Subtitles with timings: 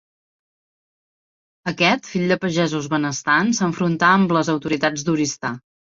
[1.73, 5.55] Aquest, fill de pagesos benestants, s'enfrontà amb les autoritats d'Oristà.